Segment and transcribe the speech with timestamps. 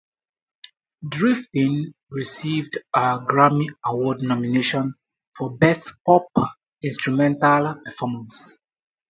[1.07, 4.95] "Drifting" received a Grammy Award nomination
[5.37, 6.25] for Best Pop
[6.81, 8.57] Instrumental Performance.